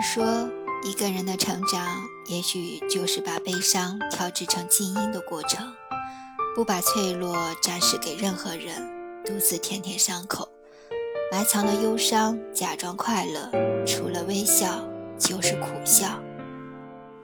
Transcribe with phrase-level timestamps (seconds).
[0.00, 0.48] 说，
[0.82, 5.66] 一个人的成长，也许就是把悲伤调制成静音的过程，
[6.54, 8.90] 不把脆弱展示给任何人，
[9.24, 10.48] 独自舔舔伤口，
[11.30, 13.50] 埋藏了忧伤，假装快乐，
[13.84, 14.84] 除了微笑
[15.18, 16.20] 就是苦笑。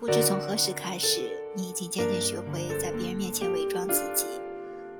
[0.00, 4.26] 不知从何时开始，你已经渐渐学会在别人面前伪装自己，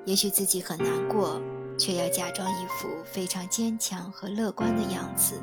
[0.05, 1.41] 也许自己很难过，
[1.79, 5.41] 却要假装一副非常坚强和乐观的样子。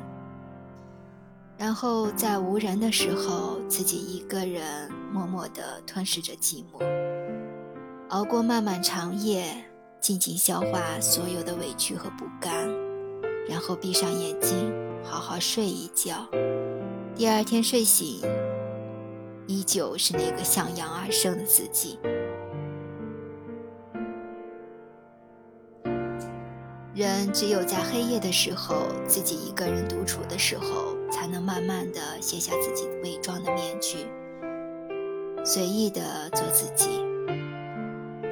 [1.62, 6.84] 然后在无人的时候，自己一个人默默地吞噬着寂寞，
[8.08, 9.44] 熬过漫漫长夜，
[10.00, 12.68] 静静消化所有的委屈和不甘，
[13.48, 16.28] 然后闭上眼睛，好好睡一觉。
[17.14, 18.20] 第二天睡醒，
[19.46, 21.96] 依旧是那个向阳而生的自己。
[26.92, 33.98] 人只有在黑夜的时候，自己一个人独处的时候，才能慢慢的卸下自己伪装的面具，
[35.44, 36.88] 随意的做自己。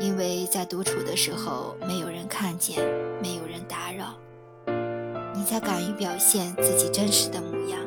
[0.00, 2.78] 因为在独处的时候，没有人看见，
[3.22, 4.17] 没有人打扰，
[5.34, 7.78] 你才敢于表现自己真实的模样，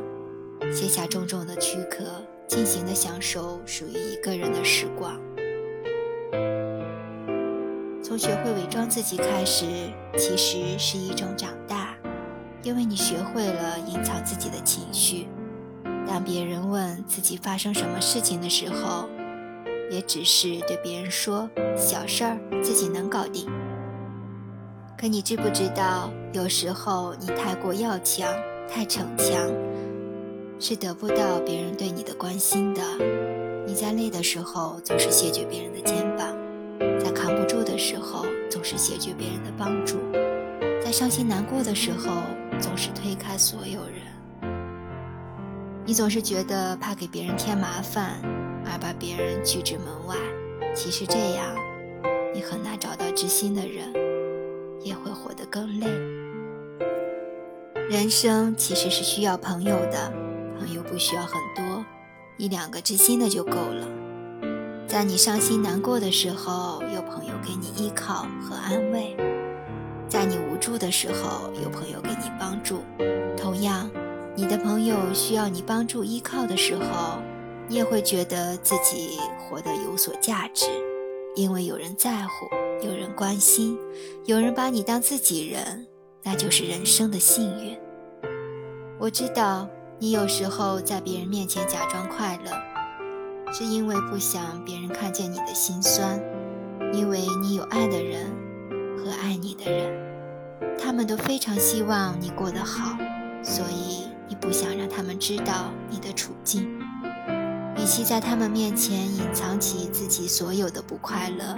[0.71, 2.03] 卸下重重的躯壳，
[2.47, 5.19] 尽情的享受属于一个人的时光。
[8.03, 9.65] 从学会伪装自己开始，
[10.15, 11.51] 其实是一种长，
[12.63, 15.27] 因为你学会了隐藏自己的情绪。
[16.07, 19.07] 当别人问自己发生什么事情的时候，
[19.91, 23.45] 也只是对别人说：“小事儿，自己能搞定。”
[24.97, 28.33] 可你知不知道，有时候你太过要强、
[28.69, 29.35] 太逞强，
[30.59, 32.81] 是得不到别人对你的关心的。
[33.67, 36.27] 你在累的时候，总是谢绝别人的肩膀。
[36.99, 39.97] 在扛不住的时候，总是谢绝别人的帮助；
[40.83, 42.11] 在伤心难过的时候，
[42.63, 43.97] 总是推开所有人。
[45.85, 48.21] 你总是觉得怕给别人添麻烦，
[48.65, 50.15] 而把别人拒之门外。
[50.73, 51.53] 其实这样，
[52.33, 53.93] 你很难找到知心的人，
[54.79, 55.87] 也会活得更累。
[57.89, 60.09] 人生其实是需要朋友的，
[60.57, 61.83] 朋友不需要很多，
[62.37, 63.85] 一两个知心的就够了。
[64.87, 69.17] 在你伤心难过的时候，有朋友给你依靠和安慰；
[70.13, 72.83] 在你无助的时候，有朋友给你帮助。
[73.35, 73.89] 同样，
[74.35, 77.17] 你的朋友需要你帮助依靠的时候，
[77.67, 80.67] 你也会觉得自己活得有所价值，
[81.35, 82.47] 因为有人在乎，
[82.85, 83.75] 有人关心，
[84.25, 85.87] 有人把你当自己人，
[86.21, 87.75] 那就是人生的幸运。
[88.99, 92.51] 我知道你有时候在别人面前假装快乐。
[93.51, 96.19] 是因为不想别人看见你的心酸，
[96.93, 98.31] 因为你有爱的人
[99.15, 102.97] 爱你的人，他们都非常希望你过得好，
[103.43, 106.67] 所以你不想让他们知道你的处境。
[107.77, 111.55] 与其在他们面前隐藏起自己所有的不快乐，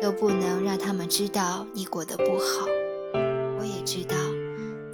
[0.00, 2.66] 都不能让他们知道你过得不好。
[3.58, 4.16] 我也知道，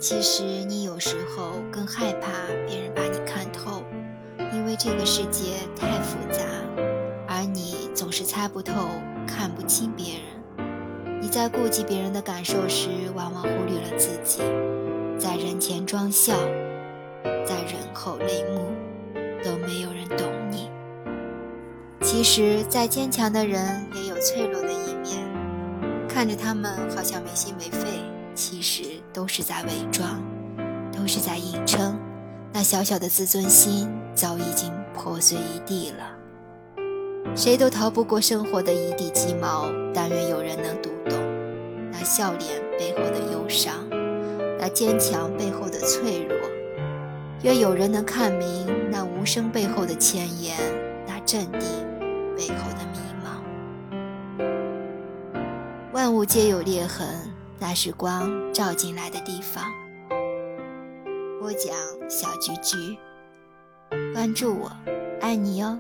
[0.01, 2.29] 其实你有时候更害怕
[2.67, 3.83] 别人把你看透。
[4.53, 6.43] 因为这个世界太复杂，
[7.29, 8.73] 而你总是猜不透、
[9.27, 10.38] 看不清别人。
[11.39, 14.41] 在顾及别人的感受时，往往忽略了自己。
[15.17, 16.35] 在人前装笑，
[17.23, 18.73] 在人后泪目，
[19.45, 20.69] 都没有人懂你。
[22.01, 25.25] 其实，再坚强的人也有脆弱的一面。
[26.09, 27.87] 看着他们好像没心没肺，
[28.35, 30.21] 其实都是在伪装，
[30.91, 31.97] 都是在硬撑。
[32.53, 36.18] 那小小的自尊心早已经破碎一地了。
[37.35, 41.17] 谁都逃不过生活的一地鸡毛，但愿有人能读懂
[41.93, 43.75] 那笑脸背后的忧伤，
[44.59, 46.37] 那坚强背后的脆弱。
[47.43, 50.57] 愿有人能看明那无声背后的千言，
[51.07, 51.61] 那镇定
[52.37, 53.41] 背后的迷茫。
[55.93, 57.07] 万物皆有裂痕，
[57.61, 59.65] 那是光照进来的地方。
[61.41, 61.73] 播讲
[62.11, 62.99] 小菊菊，
[64.13, 64.73] 关注我，
[65.21, 65.79] 爱你哦。